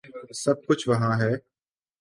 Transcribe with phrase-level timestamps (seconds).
[0.43, 1.31] سب کچھ وہاں ہے۔